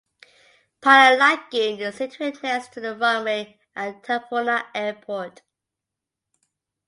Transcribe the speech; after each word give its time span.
Pala 0.81 1.11
Lagoon 1.15 1.77
is 1.79 1.93
situated 1.93 2.41
next 2.41 2.73
to 2.73 2.79
the 2.79 2.95
runway 2.95 3.59
at 3.75 4.01
Tafuna 4.01 4.65
Airport. 4.73 5.43